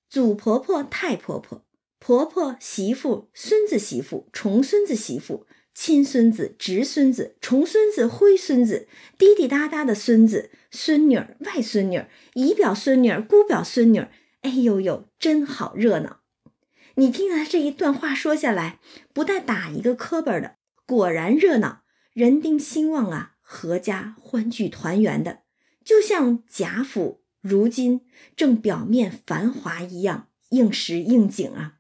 [0.10, 1.65] 祖婆婆、太婆婆、
[2.08, 8.88] 婆婆、媳妇、孙子媳妇、重孙子媳妇、亲孙子、侄孙子、重孙子、灰孙子、
[9.18, 16.20] 滴滴答答的孙子、孙女儿、外孙女儿、姨表孙女儿、姑表孙女儿，哎呦呦，真好热闹！
[16.98, 18.80] 你听他这一段话说下来，
[19.12, 21.82] 不带打一个磕巴的，果然热闹，
[22.14, 25.40] 人丁兴旺啊，阖家欢聚团圆的，
[25.84, 27.24] 就像贾府。
[27.42, 28.02] 如今
[28.36, 31.78] 正表面繁华一样，应时应景啊！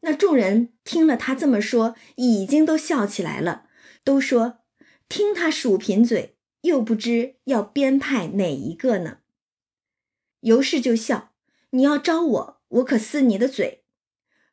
[0.00, 3.66] 那众人听了他这么说，已经都笑起来了，
[4.02, 4.60] 都说
[5.08, 9.18] 听他数贫嘴，又不知要编派哪一个呢。
[10.40, 11.34] 尤氏就笑
[11.70, 13.84] ：“你要招我，我可撕你的嘴。”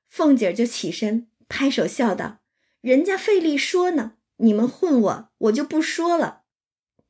[0.09, 2.39] 凤姐儿就起身拍手笑道
[2.81, 6.43] ：“人家费力说呢，你们混我，我就不说了。”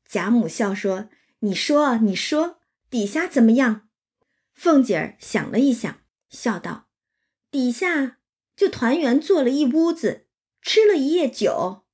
[0.08, 1.08] 贾母笑说
[1.40, 3.88] ：“你说，你说。”底下怎么样？
[4.54, 6.86] 凤姐儿想了一想，笑道
[7.50, 8.17] ：“底下
[8.58, 10.26] 就团圆坐了一屋子，
[10.60, 11.84] 吃了一夜酒，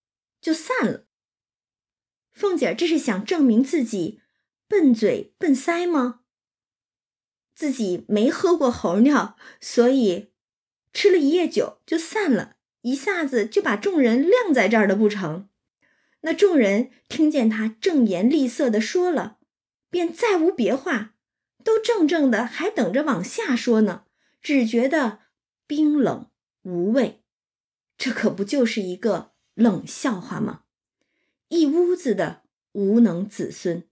[0.41, 1.05] 就散了。”
[2.33, 4.23] 凤姐这是想证明自己
[4.67, 6.23] 笨嘴笨腮吗？
[7.55, 10.33] 自己没喝过猴尿，所以
[10.95, 15.51] 吃了一夜酒就散了，一下子就把众人晾在这儿了不成？
[16.23, 19.37] 那众人听见他正言厉色的说了。
[19.91, 21.15] 便再无别话，
[21.63, 24.07] 都怔怔的，还等着往下说呢。
[24.43, 25.21] 只觉得
[25.69, 26.31] 冰冷
[26.65, 27.23] 无味，
[27.97, 30.65] 这可不就是一个冷笑话吗？
[31.49, 33.89] 一屋子的无能子孙，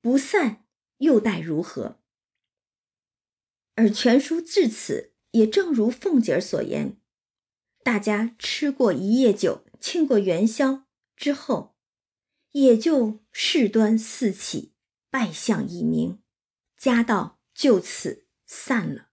[0.00, 0.66] 不散
[0.98, 2.00] 又待如何？
[3.74, 7.00] 而全书至此，也正如凤姐儿所言，
[7.82, 11.76] 大家吃过一夜酒，庆过元宵之后，
[12.52, 14.74] 也就事端四起。
[15.08, 16.22] 败相已明，
[16.76, 19.08] 家道就此散了。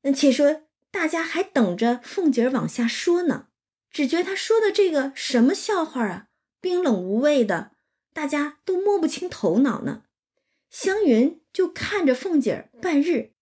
[0.00, 0.62] 那且说，
[0.94, 3.48] 大家还等着凤姐儿往下说呢，
[3.90, 6.28] 只觉他说的这个什么笑话啊，
[6.60, 7.72] 冰冷无味的，
[8.12, 10.04] 大家都摸不清头脑呢。
[10.70, 13.32] 湘云就看着凤姐儿半日，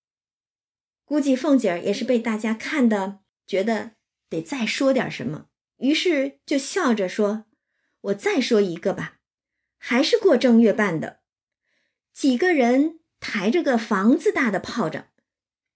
[1.04, 3.92] 估计凤姐儿也是被大家看的，觉得
[4.30, 7.44] 得再说点什么，于是就笑着说
[8.00, 9.18] ：“我再说一个吧。”
[9.76, 11.20] 还是过正月半的，
[12.14, 15.08] 几个人抬着个房子大的炮仗，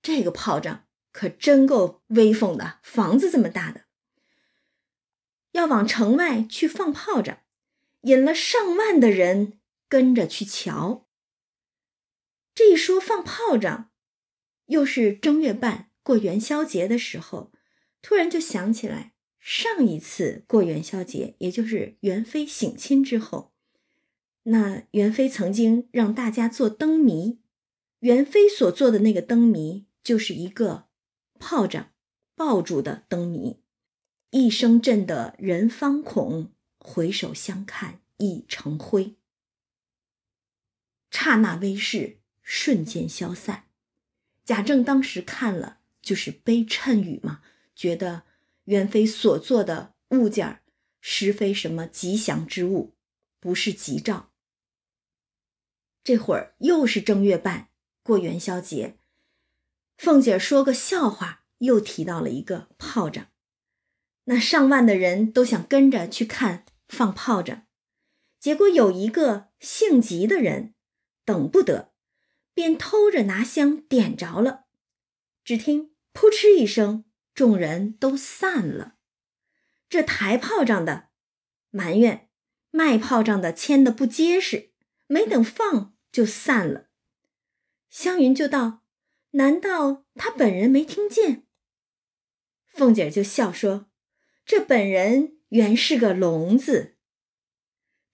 [0.01, 0.86] 这个炮仗
[1.17, 3.87] 可真够威风的，房子这么大的，
[5.53, 7.39] 要往城外去放炮仗，
[8.03, 11.07] 引了上万的人跟着去瞧。
[12.55, 13.89] 这一说放炮仗，
[14.67, 17.51] 又是正月半过元宵节的时候，
[18.03, 23.55] 突然就想起来上一次过元宵节，也就是元妃省亲之后。
[24.43, 27.41] 那元妃曾经让大家做灯谜，
[28.01, 30.86] 元妃所做的那个灯谜就是一个
[31.39, 31.93] 炮仗
[32.35, 33.61] 抱住的灯谜，
[34.31, 39.17] 一声震得人方恐，回首相看已成灰。
[41.11, 43.65] 刹那威势瞬间消散。
[44.45, 47.43] 贾政当时看了，就是悲谶语嘛，
[47.75, 48.25] 觉得
[48.65, 50.63] 元妃所做的物件儿，
[51.01, 52.95] 实非什么吉祥之物，
[53.41, 54.31] 不是吉兆。
[56.05, 57.71] 这会儿又是正月半，
[58.05, 58.99] 过元宵节，
[59.97, 63.27] 凤姐说个笑话，又提到了一个炮仗，
[64.25, 67.67] 那上万的人都想跟着去看放炮仗，
[68.39, 70.75] 结果有一个性急的人，
[71.25, 71.93] 等不得。
[72.55, 74.65] 便偷着拿香点着了，
[75.45, 77.05] 只听“扑哧”一声，
[77.35, 78.95] 众人都散了。
[79.91, 81.11] 这抬炮仗的
[81.69, 82.31] 埋怨
[82.71, 84.71] 卖炮仗的牵的不结实，
[85.07, 86.89] 没等放就散了。
[87.91, 88.83] 湘云就道
[89.33, 91.45] ：“难道他本人没听见？”
[92.73, 93.87] 凤姐就笑说
[94.47, 96.97] ：“这本人原是个聋子。”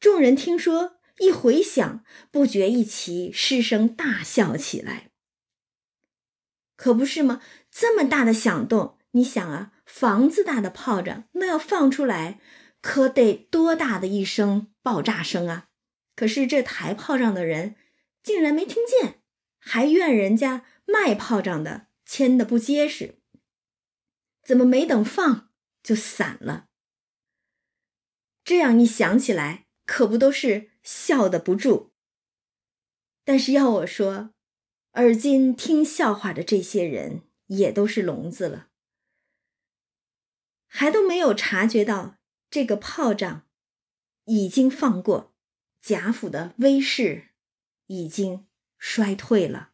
[0.01, 0.99] 众人听说。
[1.19, 5.11] 一回想，不觉一齐失声大笑起来。
[6.75, 7.41] 可不是吗？
[7.71, 12.41] 这么大的响动，你想啊，房子大的炮仗，那要放出来，
[12.81, 15.69] 可得多大的一声爆炸声啊！
[16.17, 17.77] 可是这抬炮仗的人
[18.23, 19.21] 竟然没听见，
[19.59, 23.21] 还怨人家卖炮仗的牵的不结实，
[24.43, 25.51] 怎么没等放
[25.83, 26.69] 就散了？
[28.45, 30.73] 这样一想起来，可不都是？
[30.83, 31.93] 笑得不住，
[33.23, 34.35] 但是要我说，
[34.91, 38.69] 而今听笑话的这些人也都是聋子了，
[40.67, 42.19] 还都没有察觉到
[42.51, 43.47] 这个炮仗
[44.25, 45.37] 已经放过，
[45.81, 47.29] 贾府的威势
[47.87, 49.72] 已经衰退了。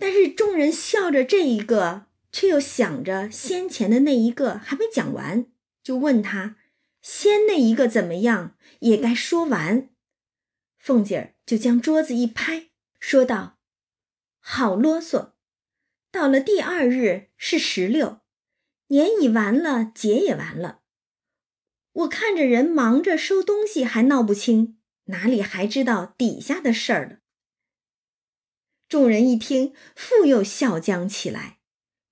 [0.00, 5.46] 但是众人笑着这一个，却又想着先前的那一个还没讲完，
[5.82, 6.56] 就问他。
[7.02, 9.90] 先那一个怎么样，也该说完。
[10.78, 13.58] 凤姐儿就将桌子一拍，说道
[14.40, 15.32] ：“好啰嗦！
[16.10, 18.20] 到了第二日是十六，
[18.88, 20.80] 年已完了，节也完了。
[21.92, 27.18] 我看着人忙着收东西，还闹不清，哪里还知道底下的事儿了？”
[28.90, 31.60] 众人一听，复又笑将起来。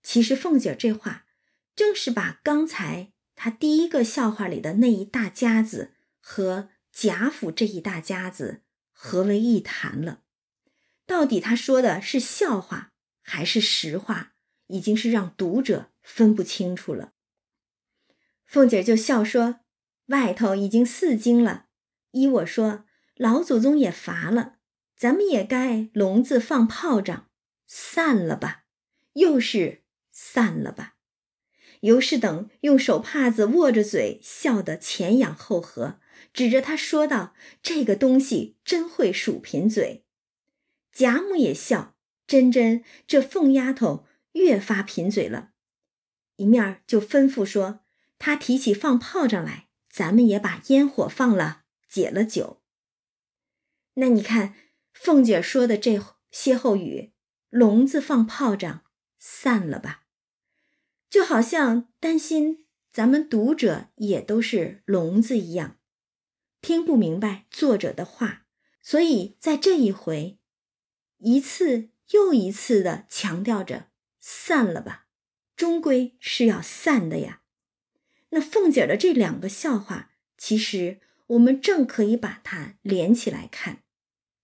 [0.01, 1.27] 其实凤姐这话，
[1.75, 3.13] 正是把刚才。
[3.35, 8.63] 她第一个笑话里的那一大家子和贾府这一大家子
[8.93, 10.23] 合为一谈了，
[11.05, 14.35] 到底她说的是笑话还是实话，
[14.69, 17.13] 已经是让读者分不清楚了。
[18.47, 19.61] 凤姐就笑说
[20.07, 21.67] ：“外头已经四更了，
[22.13, 22.85] 依我说，
[23.17, 24.58] 老祖宗也乏了，
[24.99, 27.31] 咱们也该笼子放炮仗，
[27.67, 28.65] 散了吧，
[29.15, 30.97] 又是散了吧。”
[31.83, 36.01] 尤氏等用手帕子握着嘴，笑得前仰后合，
[36.33, 40.05] 指着他说道：“这个东西真会数贫嘴。”
[40.93, 41.95] 贾母也笑
[42.27, 45.53] ：“真真，这凤丫头越发贫嘴了。”
[46.35, 47.81] 一面就吩咐说
[48.19, 52.61] ：“他提起放炮仗来，咱们也把烟火放了，解了酒。”
[53.95, 54.55] 那你看，
[55.01, 57.13] 凤姐说的这歇后语
[57.51, 58.83] ，“笼子放炮仗，
[59.19, 60.07] 散了吧。”
[61.09, 65.79] 就好像担心咱们读者也都是聋子一样，
[66.61, 68.47] 听不明白作者的话，
[68.83, 70.41] 所以在这一回，
[71.19, 75.07] 一次又一次的强调着散了吧，
[75.55, 77.43] 终归是要散的呀。
[78.31, 83.85] 那凤姐的这两个笑话，其实我们正可以把它连起来看。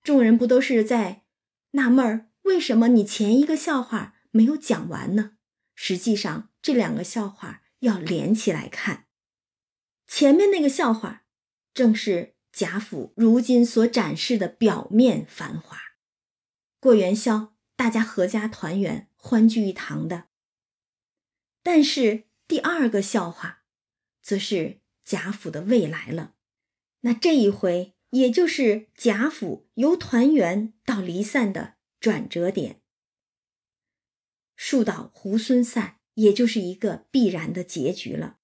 [0.04, 1.24] 众人不都是在
[1.72, 5.32] 纳闷儿，为什么你前一个笑话没有讲完呢？
[5.74, 6.50] 实际上。
[6.64, 9.04] 这两个笑话要连起来看，
[10.06, 11.26] 前面那个笑话
[11.74, 15.76] 正是贾府如今所展示的表面繁华，
[16.80, 20.28] 过元宵大家阖家团圆、欢聚一堂的。
[21.62, 23.64] 但是第二个笑话，
[24.22, 26.32] 则是贾府的未来了。
[27.00, 32.80] 那这一回，也就是贾府由团圆到离散的转折点。
[34.56, 36.00] 树倒猢狲散。
[36.14, 38.38] 也就是一个必然的结局了。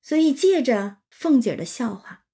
[0.00, 2.24] 所以借着凤姐的笑话，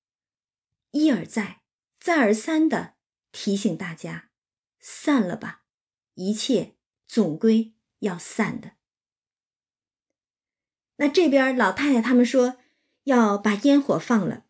[0.92, 1.62] 一而再、
[1.98, 2.94] 再而三的
[3.32, 4.30] 提醒大家：
[4.78, 5.64] 散了吧，
[6.14, 6.76] 一切
[7.08, 8.76] 总归要散的。
[10.98, 12.58] 那这边老太太他们说
[13.02, 14.46] 要把烟火放了，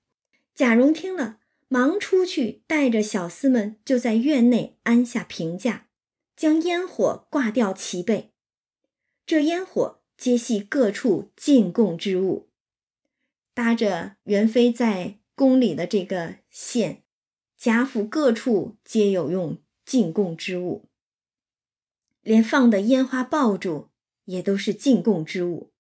[0.61, 5.89] 贾蓉听了，忙出去带着小厮们就在院内安下评价，
[6.37, 8.35] 将烟火挂吊齐备。
[9.25, 12.51] 这烟火皆系各处进贡之物。
[13.55, 17.05] 搭着元妃在宫里的这个线，
[17.57, 20.91] 贾府各处皆有用进贡之物，
[22.21, 23.89] 连放的烟花爆竹
[24.27, 25.73] 也都是进贡之物，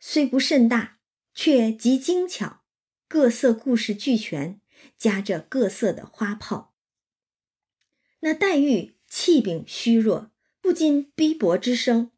[0.00, 0.98] 虽不甚大，
[1.32, 2.61] 却极精巧，
[3.12, 4.58] 各色故事俱全，
[4.96, 6.72] 夹着各色的花炮。
[8.20, 10.30] 那黛玉气柄虚弱，
[10.62, 12.10] 不禁逼迫之声，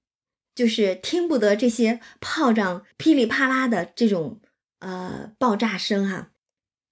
[0.54, 4.40] 就是听不得这些炮仗噼里啪啦的这种。
[4.78, 6.30] 呃，爆炸声哈，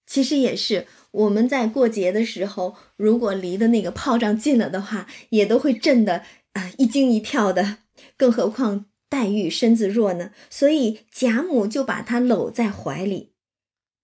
[0.04, 6.24] 其实也是我们在过节的时候，如果离的那个炮仗近了的话，也都会震得
[6.54, 7.78] 啊一惊一跳的。
[8.16, 13.31] 更何况黛玉身子弱呢，所以贾母就把她搂在怀里。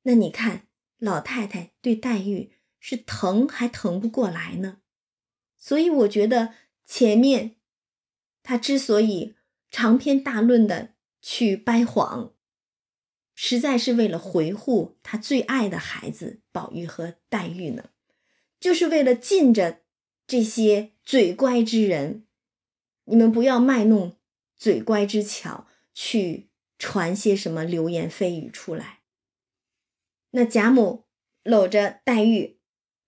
[0.02, 0.68] 那你看，
[0.98, 4.80] 老太太对黛玉是疼还疼不过来呢。
[5.56, 6.54] 所以我觉得
[6.86, 7.56] 前面
[8.42, 9.34] 她之所以
[9.70, 12.34] 长篇大论的去掰谎。
[13.40, 17.90] 实在是为了维护他最爱的孩子宝玉和黛玉呢，
[18.58, 19.82] 就是为了禁着
[20.26, 22.26] 这些嘴乖之人，
[23.04, 24.16] 你们不要卖弄
[24.56, 28.97] 嘴乖之巧，去传些什么流言蜚语出来。
[30.32, 31.04] 那贾母
[31.42, 32.58] 搂着黛玉，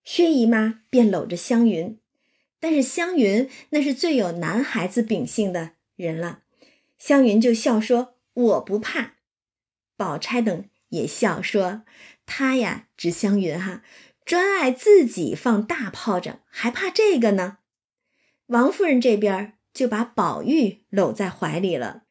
[0.04, 1.98] 薛姨妈便搂着湘云，
[2.58, 6.42] 但是湘云那是最有男孩子秉性的人了，
[6.98, 9.16] 湘云就笑说：“我不怕。”
[9.96, 11.82] 宝钗等也笑说
[12.24, 13.82] ：“他呀，指湘云哈，
[14.24, 17.58] 专爱自己放大炮仗，还怕这个呢？”
[18.48, 22.04] 王夫人这边就把宝玉搂在怀里了。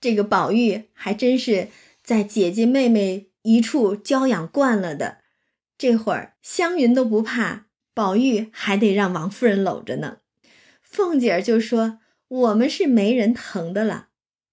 [0.00, 1.68] 这个宝玉还真是
[2.02, 5.18] 在姐姐妹妹一处娇养惯了的，
[5.76, 10.18] 这会儿湘云都不怕，宝玉还得让王夫人搂着呢。
[10.82, 14.08] 凤姐儿就说：“我们是没人疼的了。”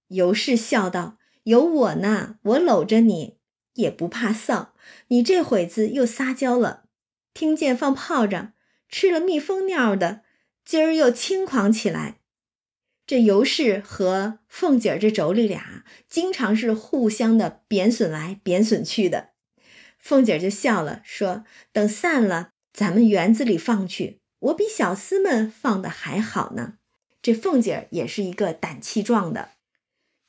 [0.09, 1.17] 尤氏笑道。
[1.43, 3.37] 有我呢，我搂着你
[3.75, 4.69] 也不怕臊。
[5.09, 6.85] 你这会子又撒娇了，
[7.35, 8.53] 听见放炮仗，
[8.89, 10.21] 吃了蜜蜂尿的，
[10.65, 12.17] 今儿又轻狂起来。
[13.07, 19.29] 这尤氏和凤姐儿这妯娌俩，经常是互相的贬损来贬损去的。
[19.99, 26.75] 凤姐儿就笑了，说：“等散了，咱们园子里放去，我比小厮们放的还好呢。”
[27.21, 29.51] 这凤姐儿也是一个胆气壮的。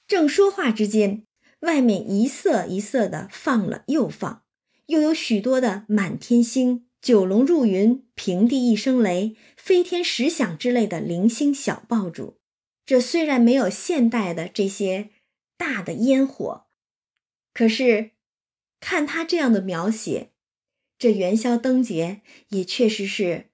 [0.07, 1.25] 正说话之间，
[1.61, 4.43] 外面一色一色的放了又放，
[4.87, 12.39] 又有许多的满天星、九龙入云、平地一声雷、飞天十响之类的零星小爆竹。
[12.87, 15.11] 这虽然没有现代的这些
[15.59, 16.67] 大的烟火，
[17.53, 18.13] 可是
[18.81, 20.31] 看他这样的描写，
[20.97, 23.51] 这元宵灯节也确实是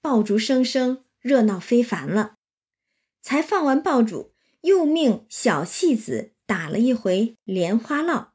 [0.00, 2.36] 爆竹声声，热闹非凡了。
[3.20, 4.32] 才放完爆竹。
[4.62, 8.30] 又命小戏子打了一回莲花烙。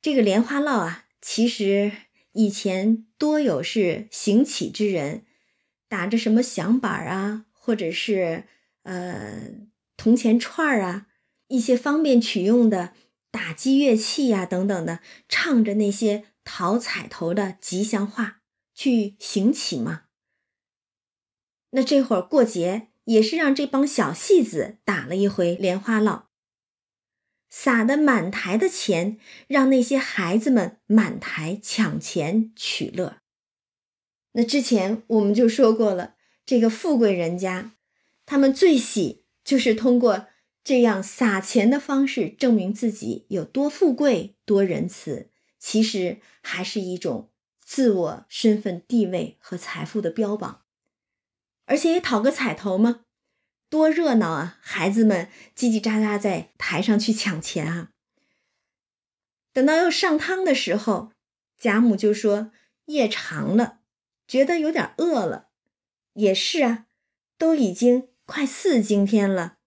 [0.00, 1.92] 这个莲花烙啊，其实
[2.32, 5.24] 以前多有是行乞之人
[5.88, 8.48] 打着什么响板啊，或者是
[8.82, 9.50] 呃
[9.96, 11.06] 铜钱串啊，
[11.48, 12.94] 一些方便取用的
[13.30, 18.42] 打击乐器呀等等的，唱着那些讨彩头的吉祥话
[18.74, 20.04] 去行乞嘛。
[21.70, 22.88] 那这会儿过节。
[23.06, 26.28] 也是让这帮小戏子打了一回莲花落，
[27.50, 29.18] 撒的满台的钱，
[29.48, 33.16] 让那些孩子们满台抢钱取乐。
[34.34, 36.14] 那之前我们就说过了，
[36.46, 37.72] 这个富贵人家，
[38.32, 40.26] 他们最喜就是通过
[40.64, 45.28] 这样撒钱的方式，证明自己有多富贵、多仁慈。
[45.58, 47.30] 其实还是一种
[47.62, 50.62] 自我身份地位和财富的标榜。
[51.66, 53.04] 而且也讨个彩头嘛，
[53.68, 54.56] 多热闹啊！
[54.62, 57.90] 孩子们叽叽喳喳在台上去抢钱啊。
[59.52, 61.12] 等到要上汤的时候，
[61.58, 62.50] 贾母就说
[62.86, 63.80] ：“夜长了，
[64.26, 65.50] 觉得有点饿了。”
[66.14, 66.86] 也是啊，
[67.36, 69.58] 都已经快四更天了，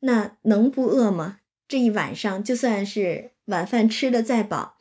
[0.00, 1.40] 那能不饿吗？
[1.66, 4.78] 这一晚上就算是晚饭吃的再饱，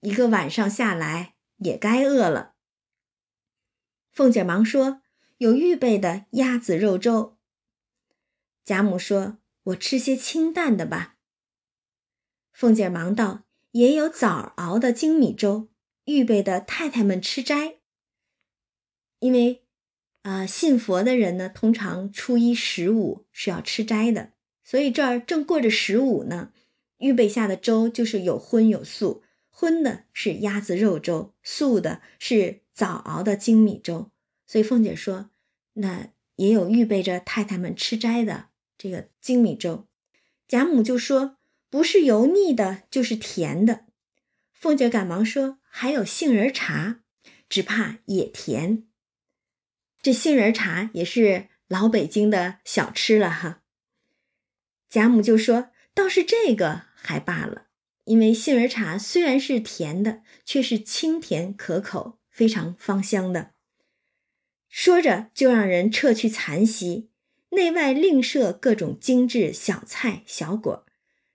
[0.00, 2.54] 一个晚上下来也该饿了。
[4.12, 5.02] 凤姐忙说。
[5.38, 7.36] 有预备的鸭子肉粥。
[8.64, 11.16] 贾母说：“我吃些清淡的吧。”
[12.54, 15.68] 凤姐忙道：“也有枣熬的精米粥，
[16.04, 17.78] 预备的太太们吃斋。
[19.18, 19.63] 因为，
[20.24, 24.32] 啊，信佛的人呢，通常初一十五是要吃斋的，
[24.64, 26.50] 所以这儿正过着十五呢。
[26.96, 34.10] 预备下的粥就是有荤有素，荤的是鸭子肉粥，素的是早熬的精米粥。”
[34.48, 35.28] 所以凤姐说
[35.74, 38.46] ：“那也有预备着太太们吃斋的
[38.78, 39.86] 这个精米粥。
[40.48, 41.36] 贾母就说
[41.68, 43.84] ：“不是油腻的，就是甜的。”
[44.50, 47.00] 凤姐赶忙说：“还有杏仁茶，
[47.50, 48.84] 只怕也甜。”
[50.04, 53.62] 这杏仁茶也是老北京的小吃了哈。
[54.90, 57.68] 贾母就说：“倒是这个还罢了，
[58.04, 63.52] 因为杏仁茶虽然是甜的，却是清甜可口，非常芳香的。”
[64.68, 67.08] 说着，就让人撤去残席，
[67.52, 70.84] 内外另设各种精致小菜小果，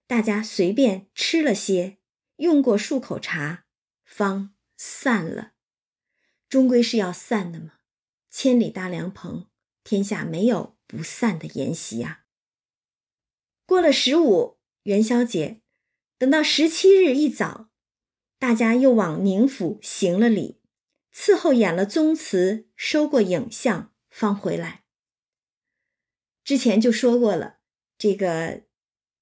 [0.06, 1.98] 大家随便吃了些，
[2.36, 3.64] 用过漱口茶，
[4.06, 5.54] 方散了。
[6.48, 7.72] 终归是要散的嘛，
[8.30, 9.48] 千里大凉棚，
[9.84, 12.26] 天下没有不散的筵席啊。
[13.66, 15.62] 过了十五元宵节，
[16.18, 17.70] 等到十七日一早，
[18.38, 20.60] 大家又往宁府行了礼。
[21.14, 24.84] 伺候演了宗祠，收过影像，方回来。
[26.44, 27.58] 之前就说过了，
[27.98, 28.64] 这个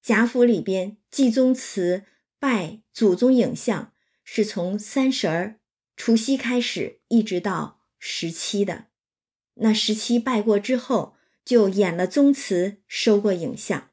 [0.02, 2.04] 贾府里边祭宗祠、
[2.38, 3.92] 拜祖宗影像，
[4.22, 5.60] 是从三十儿、
[5.96, 8.87] 除夕开始，一直到十七的。
[9.60, 13.90] 那十七拜过之后，就演了宗祠，收过影像。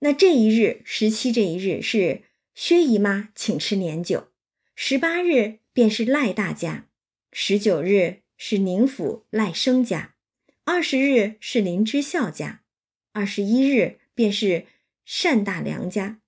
[0.00, 2.22] 那这一日，十七这一日是
[2.54, 4.28] 薛姨妈请吃年酒，
[4.74, 5.60] 十八日。
[5.74, 6.86] 便是赖大家，
[7.32, 10.14] 十九日是宁府赖生家，
[10.62, 12.62] 二十日是林之孝家，
[13.10, 14.66] 二十一日便是
[15.04, 16.20] 单大良家，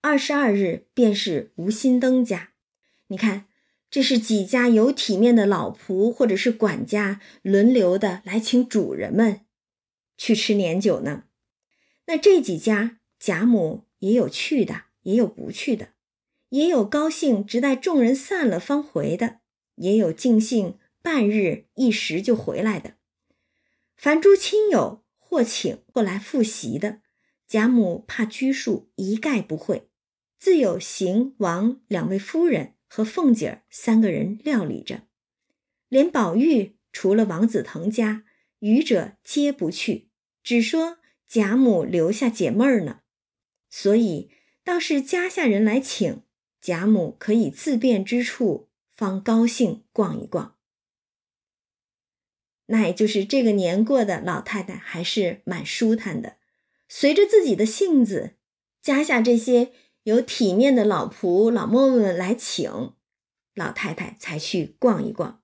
[0.00, 2.54] 二十二日便是吴新登家。
[3.06, 3.46] 你看，
[3.94, 9.42] 这是几家有体面的老仆或者是管家轮流的来请主人们
[10.18, 11.26] 去吃年酒呢。
[12.06, 15.90] 那这几家贾母也有去的，也有不去的。
[16.48, 19.38] 也有高兴直待众人散了方回的，
[19.76, 22.94] 也有尽兴半日一时就回来的。
[23.96, 26.98] 凡诸亲友或请或来复习的，
[27.46, 29.88] 贾母怕拘束，一概不会，
[30.40, 35.02] 自有邢王两位夫人和凤姐儿三个人料理着。
[35.88, 38.24] 连宝玉除了王子腾家，
[38.60, 40.10] 余者皆不去，
[40.44, 43.00] 只说贾母留下解闷儿呢。
[43.68, 44.30] 所以
[44.62, 46.22] 倒是家下人来请。
[46.60, 50.56] 贾母可以自便之处，方高兴逛一逛。
[52.66, 56.36] 那也就是这个年过的老太太还是蛮舒坦的，
[56.88, 58.36] 随着自己的性子，
[58.80, 59.72] 家下这些
[60.04, 62.94] 有体面的老仆老嬷嬷们来请，
[63.54, 65.42] 老太太才去逛一逛。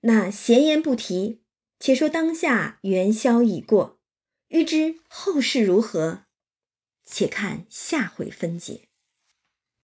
[0.00, 1.42] 那闲言不提，
[1.78, 4.00] 且说当下元宵已过，
[4.48, 6.24] 欲知后事如何，
[7.04, 8.88] 且看下回分解。